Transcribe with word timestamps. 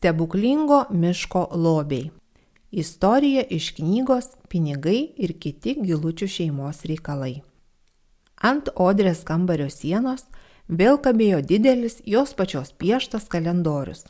Stebuklingo 0.00 0.84
miško 0.90 1.48
lobiai. 1.52 2.10
Istorija 2.70 3.42
iš 3.50 3.74
knygos 3.74 4.30
Pinigai 4.48 5.10
ir 5.16 5.34
kiti 5.38 5.74
gilučių 5.76 6.28
šeimos 6.36 6.80
reikalai. 6.88 7.42
Ant 8.40 8.70
Odrės 8.80 9.20
kambario 9.28 9.66
sienos 9.68 10.24
vėl 10.80 10.96
kabėjo 11.04 11.42
didelis 11.44 11.98
jos 12.14 12.32
pačios 12.32 12.72
pieštas 12.72 13.28
kalendorius. 13.28 14.06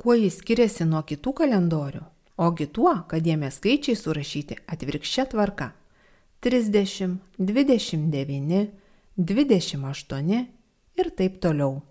Kuo 0.00 0.16
jis 0.16 0.40
skiriasi 0.40 0.88
nuo 0.88 1.04
kitų 1.04 1.36
kalendorių? 1.42 2.02
Ogi 2.40 2.70
tuo, 2.72 2.96
kad 3.04 3.28
jame 3.28 3.52
skaičiai 3.52 4.00
surašyti 4.00 4.62
atvirkščia 4.64 5.28
tvarka. 5.36 5.74
30, 6.40 7.20
29, 7.36 8.66
28 9.20 10.44
ir 10.96 11.16
taip 11.20 11.42
toliau. 11.44 11.82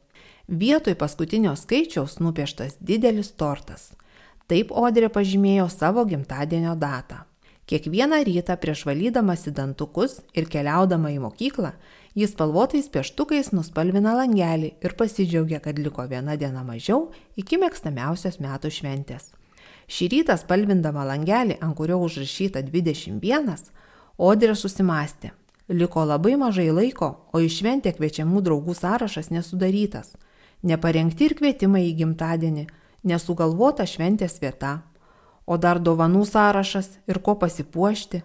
Vietoj 0.52 0.96
paskutinio 0.96 1.56
skaičiaus 1.56 2.18
nupieštas 2.20 2.74
didelis 2.84 3.30
tortas. 3.40 3.94
Taip 4.52 4.74
Odrė 4.76 5.08
pažymėjo 5.08 5.70
savo 5.72 6.04
gimtadienio 6.04 6.74
datą. 6.76 7.22
Kiekvieną 7.72 8.18
rytą 8.28 8.58
prieš 8.60 8.82
valydamas 8.84 9.46
į 9.48 9.54
dantukus 9.56 10.18
ir 10.36 10.50
keliaudama 10.52 11.14
į 11.14 11.22
mokyklą, 11.24 11.70
jis 12.20 12.34
spalvotais 12.34 12.90
pieštukais 12.92 13.54
nuspalvina 13.56 14.12
langelį 14.18 14.74
ir 14.84 14.96
pasidžiaugia, 15.00 15.62
kad 15.64 15.80
liko 15.80 16.04
viena 16.12 16.36
diena 16.36 16.66
mažiau 16.68 17.06
iki 17.40 17.56
mėgstamiausios 17.62 18.42
metų 18.44 18.74
šventės. 18.76 19.30
Šį 19.88 20.10
rytą 20.16 20.36
spalvindama 20.36 21.06
langelį, 21.14 21.62
ant 21.64 21.78
kurio 21.80 22.02
užrašyta 22.04 22.66
21, 22.68 23.56
Odrė 24.20 24.58
susimastė. 24.60 25.32
Liko 25.72 26.04
labai 26.04 26.36
mažai 26.36 26.68
laiko, 26.76 27.10
o 27.32 27.40
į 27.40 27.48
šventę 27.48 27.96
kviečiamų 27.96 28.44
draugų 28.44 28.76
sąrašas 28.76 29.32
nesudarytas 29.32 30.12
neparengti 30.64 31.30
ir 31.30 31.38
kvietimai 31.40 31.86
į 31.90 31.96
gimtadienį, 32.04 32.68
nesugalvota 33.04 33.88
šventės 33.90 34.40
vieta, 34.42 34.82
o 35.46 35.58
dar 35.58 35.80
dovanų 35.80 36.26
sąrašas 36.26 36.98
ir 37.08 37.20
ko 37.20 37.36
pasipuošti. 37.36 38.22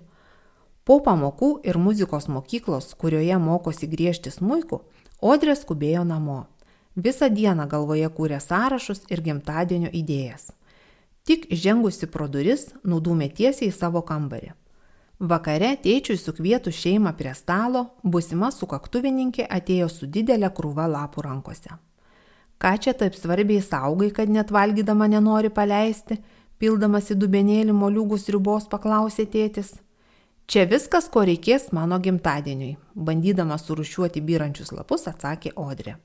Po 0.86 1.00
pamokų 1.02 1.48
ir 1.66 1.78
muzikos 1.82 2.28
mokyklos, 2.30 2.92
kurioje 2.94 3.38
mokosi 3.42 3.88
griežti 3.90 4.30
smūjų, 4.30 4.82
Odrė 5.20 5.54
skubėjo 5.56 6.04
namo. 6.04 6.44
Visą 6.96 7.30
dieną 7.32 7.64
galvoje 7.68 8.08
kūrė 8.12 8.36
sąrašus 8.40 9.06
ir 9.08 9.22
gimtadienio 9.24 9.88
idėjas. 9.88 10.50
Tik 11.24 11.48
žengusi 11.50 12.06
pro 12.06 12.28
duris, 12.28 12.68
nudūmė 12.84 13.30
tiesiai 13.32 13.70
į 13.70 13.74
savo 13.74 14.02
kambarį. 14.04 14.52
Vakare 15.18 15.72
tėčiui 15.80 16.18
sukvietų 16.20 16.72
šeimą 16.76 17.14
prie 17.16 17.32
stalo, 17.34 17.86
busima 18.04 18.52
sukaktuvininkė 18.52 19.48
atėjo 19.48 19.88
su 19.88 20.06
didelė 20.06 20.52
krūva 20.52 20.84
lapų 20.92 21.24
rankose. 21.24 21.72
Ką 22.62 22.72
čia 22.80 22.94
taip 22.96 23.16
svarbiai 23.18 23.60
saugai, 23.60 24.10
kad 24.16 24.30
net 24.32 24.52
valgydama 24.54 25.08
nenori 25.12 25.50
paleisti, 25.52 26.16
pildamas 26.58 27.10
į 27.12 27.18
dubenėlį 27.20 27.74
moliūgus 27.76 28.30
ribos 28.32 28.68
paklausė 28.72 29.26
tėtis. 29.28 29.74
Čia 30.46 30.62
viskas, 30.70 31.08
ko 31.10 31.24
reikės 31.26 31.72
mano 31.76 31.98
gimtadieniui, 31.98 32.76
bandydama 32.94 33.58
surušiuoti 33.58 34.22
byrančius 34.22 34.70
lapus, 34.72 35.08
atsakė 35.10 35.52
Odrė. 35.58 35.96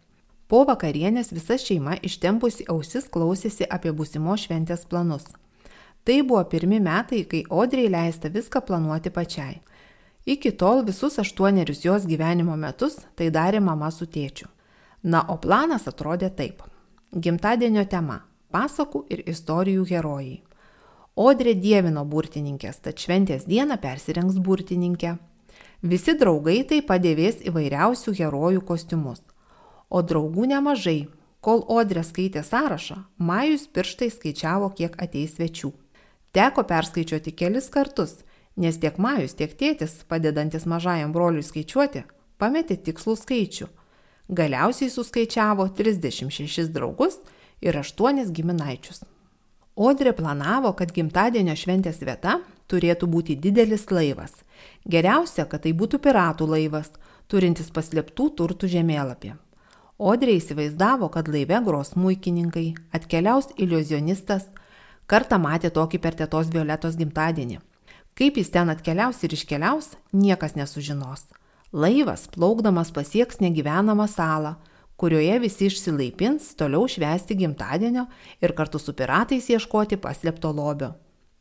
Po 0.52 0.66
vakarienės 0.68 1.30
visa 1.32 1.56
šeima 1.62 1.96
ištempusi 2.04 2.66
ausis 2.74 3.06
klausėsi 3.08 3.68
apie 3.70 3.94
būsimo 3.96 4.34
šventės 4.36 4.84
planus. 4.90 5.30
Tai 6.04 6.18
buvo 6.28 6.42
pirmi 6.50 6.82
metai, 6.84 7.22
kai 7.30 7.46
Odrė 7.48 7.86
leista 7.94 8.28
viską 8.34 8.64
planuoti 8.68 9.14
pačiai. 9.14 9.62
Iki 10.26 10.52
tol 10.58 10.84
visus 10.86 11.16
aštuonerius 11.22 11.86
jos 11.86 12.10
gyvenimo 12.10 12.58
metus 12.58 12.98
tai 13.16 13.30
darė 13.32 13.62
mama 13.62 13.92
su 13.94 14.10
tėčiu. 14.10 14.50
Na, 15.02 15.24
o 15.26 15.40
planas 15.42 15.88
atrodė 15.90 16.30
taip. 16.38 16.62
Gimtadienio 17.12 17.88
tema- 17.90 18.20
pasakų 18.54 19.06
ir 19.10 19.24
istorijų 19.26 19.86
herojai. 19.90 20.42
Odrė 21.18 21.56
dievino 21.60 22.06
burtininkės, 22.06 22.80
tad 22.82 23.02
šventės 23.02 23.48
dieną 23.48 23.82
persirengs 23.82 24.38
burtininkę. 24.38 25.18
Visi 25.82 26.14
draugai 26.14 26.64
tai 26.68 26.82
padėvės 26.82 27.42
įvairiausių 27.42 28.14
herojų 28.20 28.62
kostiumus. 28.62 29.22
O 29.90 30.02
draugų 30.04 30.46
nemažai. 30.46 31.08
Kol 31.42 31.66
Odrė 31.68 32.04
skaitė 32.04 32.44
sąrašą, 32.44 33.04
Majus 33.18 33.66
pirštai 33.68 34.12
skaičiavo, 34.12 34.70
kiek 34.70 34.96
ateis 35.02 35.34
svečių. 35.36 35.74
Teko 36.32 36.64
perskaičiuoti 36.64 37.32
kelis 37.32 37.70
kartus, 37.70 38.24
nes 38.56 38.78
tiek 38.78 38.98
Majus, 39.00 39.34
tiek 39.34 39.58
tėtis, 39.58 40.06
padedantis 40.08 40.66
mažajam 40.66 41.12
broliui 41.12 41.42
skaičiuoti, 41.42 42.04
pametė 42.38 42.78
tikslų 42.78 43.18
skaičių 43.18 43.68
Galiausiai 44.32 44.90
suskaičiavo 44.90 45.66
36 45.76 46.70
draugus 46.72 47.18
ir 47.60 47.76
8 47.76 48.30
giminaičius. 48.32 49.02
Odrė 49.76 50.14
planavo, 50.16 50.72
kad 50.80 50.94
gimtadienio 50.96 51.56
šventės 51.60 52.00
vieta 52.00 52.38
turėtų 52.72 53.10
būti 53.12 53.36
didelis 53.36 53.90
laivas. 53.92 54.32
Geriausia, 54.88 55.44
kad 55.52 55.66
tai 55.66 55.74
būtų 55.76 56.00
piratų 56.06 56.48
laivas, 56.48 56.94
turintis 57.28 57.74
paslėptų 57.76 58.30
turtų 58.40 58.72
žemėlapį. 58.72 59.34
Odrė 60.00 60.38
įsivaizdavo, 60.40 61.12
kad 61.12 61.28
laive 61.28 61.60
gros 61.68 61.92
muikininkai, 62.00 62.70
atkeliaus 62.96 63.52
iliuzionistas, 63.58 64.48
kartą 65.12 65.42
matė 65.44 65.76
tokį 65.76 66.00
per 66.00 66.16
tėtos 66.16 66.56
Violetos 66.56 66.96
gimtadienį. 66.96 67.60
Kaip 68.16 68.40
jis 68.40 68.56
ten 68.56 68.72
atkeliaus 68.72 69.20
ir 69.28 69.36
iškeliaus, 69.36 69.98
niekas 70.16 70.56
nesužinos. 70.56 71.28
Laivas 71.72 72.28
plaukdamas 72.28 72.92
pasieks 72.92 73.38
negyvenamą 73.40 74.04
salą, 74.08 74.58
kurioje 75.00 75.38
visi 75.40 75.70
išsilaipins 75.70 76.50
toliau 76.60 76.84
švęsti 76.84 77.38
gimtadienio 77.40 78.10
ir 78.44 78.52
kartu 78.58 78.80
su 78.80 78.92
piratais 78.92 79.48
ieškoti 79.48 79.96
paslėpto 79.96 80.52
lobio. 80.52 80.90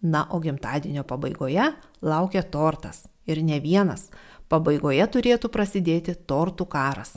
Na, 0.03 0.29
o 0.31 0.39
gimtadienio 0.39 1.03
pabaigoje 1.03 1.67
laukia 2.01 2.45
tortas. 2.47 3.09
Ir 3.27 3.43
ne 3.43 3.59
vienas. 3.59 4.07
Pabaigoje 4.49 5.03
turėtų 5.17 5.51
prasidėti 5.51 6.15
tortų 6.15 6.69
karas. 6.71 7.17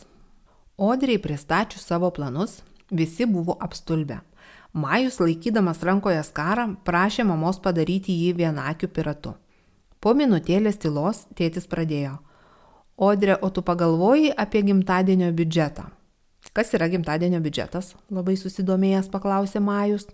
Odriai 0.77 1.21
pristačius 1.21 1.85
savo 1.85 2.09
planus, 2.09 2.63
visi 2.89 3.29
buvo 3.29 3.59
apstulbę. 3.61 4.23
Majus 4.73 5.21
laikydamas 5.21 5.85
rankoje 5.85 6.25
skarą 6.25 6.71
prašė 6.83 7.29
mamos 7.29 7.61
padaryti 7.61 8.17
jį 8.25 8.35
vienakiu 8.41 8.89
piratu. 8.89 9.37
Po 10.01 10.17
minutėlės 10.17 10.81
tylos 10.81 11.27
tėtis 11.37 11.69
pradėjo– 11.69 12.17
Odrė, 12.97 13.37
o 13.41 13.49
tu 13.49 13.63
pagalvoji 13.65 14.29
apie 14.37 14.61
gimtadienio 14.61 15.31
biudžetą. 15.33 15.87
Kas 16.53 16.73
yra 16.77 16.85
gimtadienio 16.91 17.39
biudžetas? 17.41 17.95
Labai 18.13 18.35
susidomėjęs 18.37 19.09
paklausė 19.09 19.61
Majus. 19.63 20.05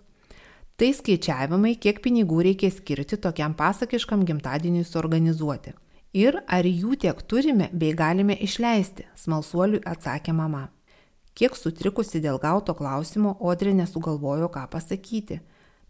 Tai 0.79 0.93
skaičiavimai, 0.95 1.73
kiek 1.75 1.99
pinigų 1.99 2.39
reikia 2.47 2.69
skirti 2.71 3.19
tokiam 3.19 3.53
pasakiškam 3.53 4.23
gimtadieniui 4.23 4.85
suorganizuoti. 4.87 5.73
Ir 6.15 6.39
ar 6.47 6.63
jų 6.63 6.95
tiek 7.03 7.19
turime 7.27 7.67
bei 7.73 7.91
galime 7.93 8.37
išleisti, 8.39 9.09
smalsuoliui 9.19 9.83
atsakė 9.83 10.31
mama. 10.33 10.69
Kiek 11.35 11.55
sutrikusi 11.59 12.23
dėl 12.23 12.39
gauto 12.39 12.73
klausimo, 12.73 13.35
Odrė 13.39 13.75
nesugalvojo, 13.75 14.47
ką 14.47 14.65
pasakyti. 14.71 15.41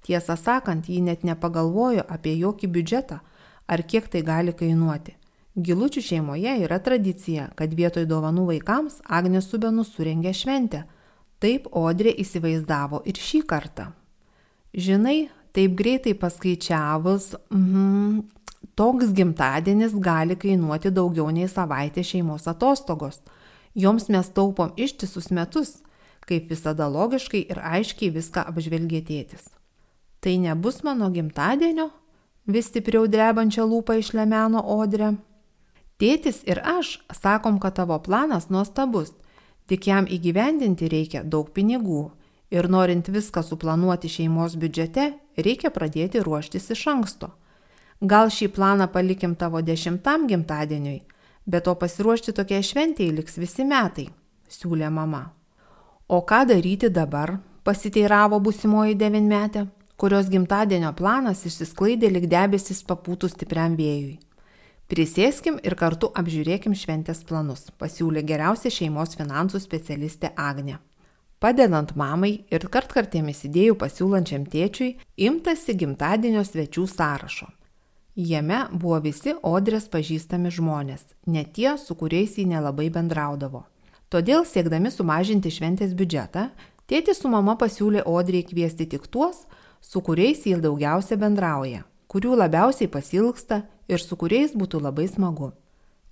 Tiesą 0.02 0.36
sakant, 0.40 0.90
ji 0.90 1.04
net 1.06 1.24
nepagalvojo 1.24 2.02
apie 2.10 2.34
jokį 2.40 2.74
biudžetą 2.74 3.20
ar 3.70 3.84
kiek 3.86 4.10
tai 4.10 4.22
gali 4.26 4.54
kainuoti. 4.54 5.19
Gilučių 5.59 6.02
šeimoje 6.02 6.53
yra 6.64 6.78
tradicija, 6.80 7.50
kad 7.59 7.74
vietoj 7.75 8.06
dovanų 8.08 8.46
vaikams 8.53 9.02
Agnė 9.03 9.42
su 9.44 9.59
Benu 9.59 9.84
surengė 9.84 10.31
šventę. 10.31 10.86
Taip 11.44 11.68
Odrė 11.75 12.14
įsivaizdavo 12.24 13.02
ir 13.08 13.20
šį 13.20 13.42
kartą. 13.50 13.90
Žinai, 14.72 15.28
taip 15.56 15.75
greitai 15.75 16.14
paskaičiavus, 16.16 17.34
mm, 17.52 18.22
toks 18.80 19.12
gimtadienis 19.12 19.98
gali 20.00 20.40
kainuoti 20.40 20.94
daugiau 20.96 21.28
nei 21.31 21.48
savaitė 21.52 22.06
šeimos 22.08 22.48
atostogos. 22.48 23.19
Joms 23.75 24.08
mes 24.09 24.31
taupom 24.31 24.72
ištisus 24.78 25.30
metus, 25.31 25.80
kaip 26.24 26.50
visada 26.50 26.88
logiškai 26.88 27.46
ir 27.50 27.59
aiškiai 27.59 28.14
viską 28.16 28.48
apžvelgė 28.48 29.02
tėtis. 29.03 29.50
Tai 30.24 30.38
nebus 30.38 30.84
mano 30.84 31.10
gimtadienio? 31.12 31.89
Vis 32.48 32.69
stipriau 32.72 33.07
drebančią 33.07 33.66
lūpą 33.68 34.00
išlemeno 34.00 34.63
Odrė. 34.63 35.18
Tėtis 36.00 36.46
ir 36.48 36.62
aš 36.63 37.01
sakom, 37.12 37.57
kad 37.60 37.75
tavo 37.75 37.98
planas 38.00 38.48
nuostabus, 38.48 39.12
tik 39.68 39.88
jam 39.92 40.06
įgyvendinti 40.07 40.88
reikia 40.88 41.25
daug 41.28 41.50
pinigų 41.51 42.06
ir 42.56 42.69
norint 42.72 43.10
viską 43.12 43.44
suplanuoti 43.44 44.07
šeimos 44.07 44.56
biudžete, 44.56 45.12
reikia 45.38 45.74
pradėti 45.75 46.24
ruoštis 46.24 46.72
iš 46.72 46.86
anksto. 46.94 47.34
Gal 48.00 48.31
šį 48.31 48.48
planą 48.56 48.88
palikim 48.88 49.36
tavo 49.36 49.60
dešimtam 49.60 50.24
gimtadieniui, 50.30 51.01
bet 51.46 51.68
to 51.68 51.75
pasiruošti 51.75 52.31
tokiai 52.38 52.63
šventėjai 52.63 53.18
liks 53.18 53.36
visi 53.42 53.68
metai, 53.68 54.07
siūlė 54.48 54.88
mama. 54.88 55.25
O 56.07 56.22
ką 56.24 56.46
daryti 56.48 56.88
dabar, 56.90 57.36
pasiteiravo 57.68 58.40
busimoji 58.40 58.96
devinmetė, 58.96 59.68
kurios 60.00 60.31
gimtadienio 60.31 60.96
planas 60.96 61.44
išsisklaidė 61.44 62.16
lik 62.16 62.31
debesis 62.31 62.81
papūtų 62.88 63.34
stipriam 63.36 63.75
vėjui. 63.75 64.16
Prisėskim 64.89 65.59
ir 65.62 65.75
kartu 65.77 66.07
apžiūrėkim 66.18 66.74
šventės 66.74 67.19
planus, 67.30 67.68
pasiūlė 67.77 68.24
geriausia 68.25 68.71
šeimos 68.74 69.13
finansų 69.19 69.62
specialistė 69.62 70.31
Agnė. 70.36 70.80
padedant 71.39 71.94
mamai 71.95 72.31
ir 72.51 72.65
kartkartėmis 72.74 73.45
idėjų 73.47 73.77
pasiūlančiam 73.80 74.44
tėčiui, 74.50 74.97
imtasi 75.15 75.75
gimtadienio 75.77 76.44
svečių 76.44 76.88
sąrašo. 76.88 77.47
Jame 78.15 78.65
buvo 78.74 79.00
visi 79.00 79.36
Odrės 79.44 79.88
pažįstami 79.88 80.51
žmonės, 80.51 81.06
ne 81.27 81.45
tie, 81.45 81.77
su 81.77 81.95
kuriais 81.95 82.36
jį 82.36 82.50
nelabai 82.50 82.89
bendraudavo. 82.89 83.63
Todėl, 84.09 84.44
siekdami 84.44 84.91
sumažinti 84.91 85.53
šventės 85.53 85.94
biudžetą, 85.94 86.50
tėtis 86.89 87.21
su 87.21 87.30
mama 87.30 87.56
pasiūlė 87.56 88.03
Odrį 88.03 88.44
kviesti 88.50 88.89
tik 88.89 89.07
tuos, 89.07 89.45
su 89.80 90.01
kuriais 90.01 90.44
jį 90.44 90.59
daugiausia 90.65 91.15
bendrauja, 91.15 91.86
kurių 92.12 92.36
labiausiai 92.41 92.89
pasilgsta 92.91 93.63
ir 93.89 94.03
su 94.03 94.15
kuriais 94.15 94.53
būtų 94.56 94.81
labai 94.86 95.07
smagu. 95.09 95.51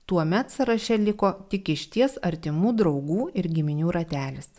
Tuomet 0.07 0.51
sąraše 0.51 0.97
liko 0.97 1.33
tik 1.51 1.69
išties 1.74 2.18
artimų 2.24 2.74
draugų 2.79 3.29
ir 3.35 3.50
giminių 3.51 3.91
ratelis. 3.91 4.50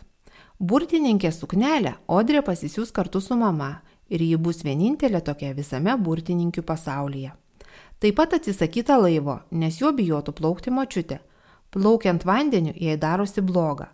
Burtininkė 0.59 1.31
suknelę 1.31 1.95
Odrė 2.07 2.41
pasisiūs 2.45 2.91
kartu 2.91 3.21
su 3.21 3.37
mama 3.39 3.69
ir 4.09 4.21
ji 4.21 4.37
bus 4.37 4.63
vienintelė 4.67 5.21
tokia 5.25 5.53
visame 5.57 5.95
burtininkių 5.97 6.63
pasaulyje. 6.67 7.31
Taip 7.99 8.15
pat 8.15 8.35
atsisakyta 8.37 8.97
laivo, 8.99 9.39
nes 9.51 9.81
juo 9.81 9.91
bijotų 9.95 10.35
plaukti 10.35 10.71
močiutė. 10.71 11.19
Plaukiant 11.71 12.23
vandeniu 12.25 12.73
jai 12.75 12.95
darosi 12.97 13.41
bloga. 13.41 13.89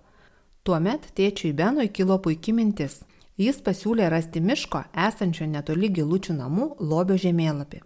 Tuomet 0.63 1.10
tėčiui 1.18 1.54
Benui 1.54 1.89
kilo 1.89 2.19
puikia 2.19 2.54
mintis. 2.54 3.01
Jis 3.38 3.60
pasiūlė 3.62 4.07
rasti 4.10 4.42
miško 4.42 4.86
esančio 5.07 5.45
netoli 5.45 5.89
gilučių 5.92 6.38
namų 6.38 6.69
lobio 6.80 7.18
žemėlapį. 7.19 7.81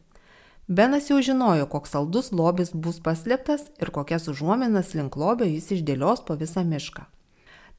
Benas 0.70 1.08
jau 1.10 1.18
žinojo, 1.18 1.66
koks 1.66 1.96
saldus 1.96 2.28
lobis 2.30 2.70
bus 2.78 3.00
paslėptas 3.02 3.64
ir 3.82 3.90
kokias 3.90 4.28
užuominas 4.30 4.92
link 4.94 5.16
lobio 5.18 5.48
jis 5.50 5.72
išdėlios 5.74 6.22
po 6.28 6.36
visą 6.38 6.62
mišką. 6.62 7.08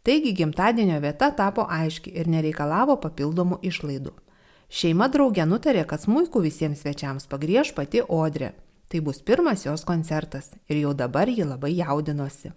Taigi 0.02 0.32
gimtadienio 0.34 0.96
vieta 1.04 1.28
tapo 1.38 1.68
aiški 1.70 2.10
ir 2.18 2.26
nereikalavo 2.26 2.96
papildomų 3.04 3.60
išlaidų. 3.70 4.10
Šeima 4.70 5.06
draugė 5.06 5.46
nutarė, 5.46 5.84
kad 5.86 6.02
smūkų 6.02 6.42
visiems 6.48 6.82
svečiams 6.82 7.30
pagrieš 7.30 7.70
pati 7.78 8.02
Odrė. 8.02 8.56
Tai 8.90 9.04
bus 9.06 9.22
pirmas 9.22 9.62
jos 9.68 9.86
koncertas 9.86 10.50
ir 10.66 10.82
jau 10.82 10.90
dabar 10.90 11.30
ji 11.30 11.46
labai 11.46 11.76
jaudinosi. 11.76 12.50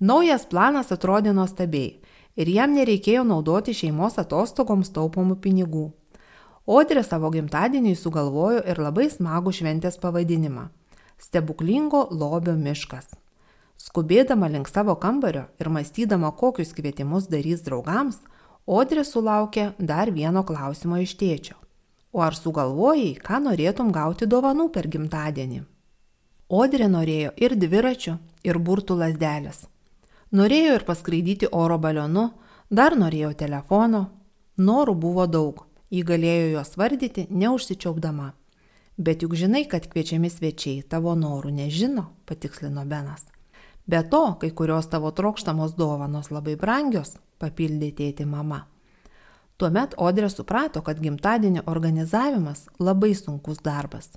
Naujas 0.00 0.44
planas 0.52 0.92
atrodė 0.92 1.32
nuostabiai 1.32 1.94
ir 2.36 2.52
jam 2.58 2.76
nereikėjo 2.76 3.24
naudoti 3.24 3.72
šeimos 3.72 4.20
atostogoms 4.20 4.92
taupomų 4.92 5.40
pinigų. 5.40 5.86
Odrė 6.66 7.02
savo 7.02 7.26
gimtadieniui 7.34 7.96
sugalvojo 7.98 8.60
ir 8.70 8.78
labai 8.78 9.08
smagų 9.10 9.50
šventės 9.50 9.96
pavadinimą- 9.98 10.68
Stebuklingo 11.24 12.06
lobio 12.10 12.54
miškas. 12.54 13.08
Skubėdama 13.78 14.48
link 14.48 14.68
savo 14.68 14.94
kambario 14.94 15.48
ir 15.58 15.66
mąstydama, 15.66 16.30
kokius 16.30 16.72
kvietimus 16.72 17.26
darys 17.26 17.62
draugams, 17.62 18.20
Odrė 18.66 19.02
sulaukė 19.02 19.74
dar 19.78 20.12
vieno 20.12 20.44
klausimo 20.44 21.02
iš 21.02 21.16
tėčio. 21.18 21.54
O 22.12 22.20
ar 22.20 22.32
sugalvojai, 22.32 23.18
ką 23.18 23.40
norėtum 23.42 23.90
gauti 23.90 24.24
dovanų 24.24 24.70
per 24.70 24.86
gimtadienį? 24.86 25.64
Odrė 26.48 26.86
norėjo 26.86 27.32
ir 27.36 27.56
dviračių, 27.56 28.18
ir 28.44 28.58
burtų 28.58 28.94
lasdelės. 29.02 29.66
Norėjo 30.30 30.76
ir 30.78 30.84
paskraidyti 30.84 31.48
oro 31.50 31.78
balionu, 31.78 32.30
dar 32.70 32.94
norėjo 32.94 33.34
telefono. 33.34 34.10
Norų 34.58 34.94
buvo 34.94 35.26
daug, 35.26 35.66
jį 35.92 36.02
galėjo 36.08 36.46
juos 36.54 36.72
vardyti 36.80 37.26
neužsičiaupdama. 37.28 38.32
Bet 38.96 39.22
juk 39.24 39.36
žinai, 39.36 39.64
kad 39.68 39.86
kviečiami 39.88 40.30
svečiai 40.32 40.82
tavo 40.88 41.14
norų 41.16 41.52
nežino, 41.52 42.08
patikslino 42.28 42.84
Benas. 42.88 43.26
Be 43.86 44.02
to, 44.08 44.24
kai 44.40 44.52
kurios 44.56 44.88
tavo 44.88 45.10
trokštamos 45.10 45.74
dovanos 45.76 46.30
labai 46.30 46.54
brangios, 46.56 47.16
papildė 47.42 47.90
tėti 47.98 48.26
mama. 48.28 48.66
Tuomet 49.58 49.96
Odrė 49.98 50.28
suprato, 50.30 50.82
kad 50.82 51.00
gimtadienio 51.02 51.64
organizavimas 51.66 52.66
labai 52.78 53.12
sunkus 53.18 53.60
darbas. 53.62 54.12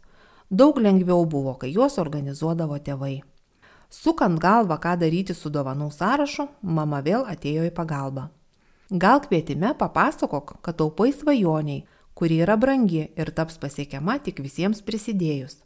Daug 0.50 0.77
lengviau 0.77 1.25
buvo, 1.25 1.56
kai 1.60 1.74
juos 1.74 1.98
organizuodavo 2.01 2.77
tėvai. 2.80 3.24
Sukant 3.89 4.39
galvą, 4.42 4.77
ką 4.81 4.95
daryti 5.01 5.33
su 5.33 5.50
dovanų 5.50 5.92
sąrašu, 5.94 6.48
mama 6.62 7.01
vėl 7.01 7.25
atėjo 7.30 7.66
į 7.68 7.74
pagalbą. 7.75 8.30
Gal 8.90 9.22
kvietime 9.22 9.74
papasakok, 9.78 10.60
kad 10.62 10.78
taupai 10.78 11.12
svajoniai, 11.14 11.86
kuri 12.14 12.38
yra 12.46 12.56
brangi 12.58 13.08
ir 13.18 13.32
taps 13.34 13.58
pasiekiama 13.58 14.20
tik 14.22 14.40
visiems 14.46 14.84
prisidėjus. 14.86 15.64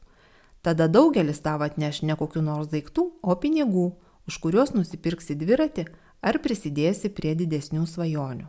Tada 0.64 0.88
daugelis 0.88 1.44
tau 1.44 1.60
atneš 1.64 2.02
ne 2.04 2.16
kokiu 2.16 2.42
nors 2.44 2.72
daiktų, 2.72 3.06
o 3.22 3.36
pinigų, 3.36 3.92
už 4.28 4.40
kuriuos 4.44 4.72
nusipirksi 4.76 5.36
dviratį 5.36 5.86
ar 6.22 6.40
prisidėsi 6.44 7.12
prie 7.12 7.36
didesnių 7.36 7.86
svajonių. 7.88 8.48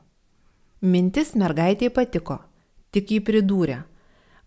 Mintis 0.80 1.34
mergaitėje 1.34 1.92
patiko, 1.92 2.40
tik 2.94 3.10
jį 3.10 3.20
pridūrė. 3.26 3.82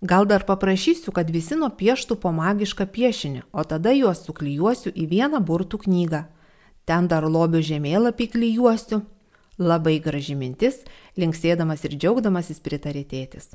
Gal 0.03 0.25
dar 0.27 0.43
paprašysiu, 0.43 1.13
kad 1.15 1.29
visi 1.31 1.55
nupieštų 1.55 2.17
po 2.19 2.31
magišką 2.35 2.87
piešinį, 2.91 3.45
o 3.55 3.63
tada 3.63 3.93
juos 3.95 4.25
suklyjuosiu 4.25 4.91
į 4.91 5.05
vieną 5.11 5.39
burtų 5.39 5.83
knygą. 5.85 6.25
Ten 6.83 7.07
dar 7.07 7.23
lobio 7.23 7.61
žemėlapį 7.63 8.27
klyjuosiu. 8.33 9.03
Labai 9.57 9.99
graži 10.01 10.33
mintis, 10.33 10.79
linksėdamas 11.17 11.83
ir 11.85 11.93
džiaugdamasis 11.93 12.61
pritarė 12.65 13.03
tėtis. 13.05 13.51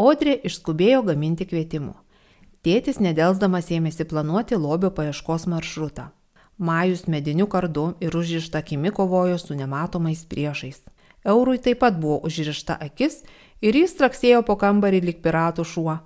Odrė 0.00 0.38
išskubėjo 0.48 1.02
gaminti 1.10 1.44
kvietimų. 1.44 1.92
Tėtis 2.64 3.00
nedelsdamas 3.00 3.68
ėmėsi 3.72 4.06
planuoti 4.08 4.56
lobio 4.56 4.90
paieškos 4.96 5.44
maršrutą. 5.48 6.10
Majus 6.60 7.06
mediniu 7.08 7.46
kardu 7.48 7.94
ir 8.00 8.16
užrišta 8.16 8.60
akimi 8.60 8.90
kovojo 8.92 9.38
su 9.38 9.54
nematomais 9.56 10.24
priešais. 10.28 10.80
Eurui 11.24 11.58
taip 11.58 11.80
pat 11.80 11.96
buvo 12.00 12.20
užrišta 12.24 12.76
akis 12.80 13.22
ir 13.60 13.76
jis 13.76 13.96
traksėjo 13.96 14.40
po 14.44 14.56
kambarį 14.60 15.00
lik 15.04 15.20
piratų 15.24 15.64
šuo. 15.64 15.98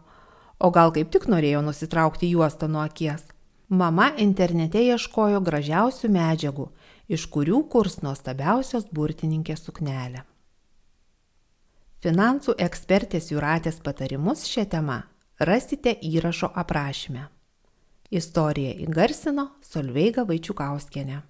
O 0.59 0.71
gal 0.71 0.95
kaip 0.95 1.11
tik 1.15 1.27
norėjo 1.31 1.63
nusitraukti 1.63 2.31
juostą 2.31 2.71
nuo 2.71 2.83
akies. 2.83 3.23
Mama 3.69 4.11
internete 4.19 4.83
ieškojo 4.83 5.41
gražiausių 5.43 6.11
medžiagų, 6.15 6.69
iš 7.09 7.27
kurių 7.33 7.65
kurs 7.73 8.01
nuostabiausios 8.05 8.87
burtininkės 8.93 9.67
suknelė. 9.67 10.25
Finansų 12.05 12.55
ekspertės 12.61 13.31
Juratės 13.33 13.81
patarimus 13.85 14.45
šią 14.49 14.67
temą 14.69 14.99
rasite 15.41 15.95
įrašo 16.05 16.51
aprašyme. 16.53 17.29
Istoriją 18.13 18.75
įgarsino 18.85 19.49
Solveiga 19.65 20.27
Vaičiukauskienė. 20.29 21.23